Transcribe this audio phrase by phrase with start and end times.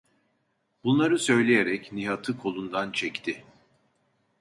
[0.83, 3.43] Bunları söyleyerek Nihat’ı kolundan çekti.